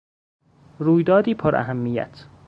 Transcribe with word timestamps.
رویدادی 0.79 1.33
پراهمیت 1.33 2.25